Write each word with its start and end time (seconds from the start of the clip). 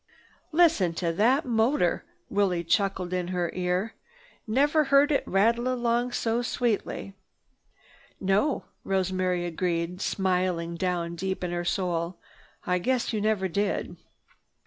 "Listen 0.51 0.95
to 0.95 1.13
that 1.13 1.45
motor!" 1.45 2.03
Willie 2.27 2.63
chuckled 2.63 3.13
in 3.13 3.27
her 3.27 3.51
ear. 3.53 3.93
"Never 4.47 4.85
heard 4.85 5.11
it 5.11 5.23
rattle 5.27 5.71
along 5.71 6.13
so 6.13 6.41
sweetly." 6.41 7.13
"No," 8.19 8.65
Rosemary 8.83 9.45
agreed, 9.45 10.01
smiling 10.01 10.73
down 10.75 11.15
deep 11.15 11.43
in 11.43 11.51
her 11.51 11.63
soul, 11.65 12.17
"I 12.65 12.79
guess 12.79 13.13
you 13.13 13.21
never 13.21 13.47
did!" 13.47 13.95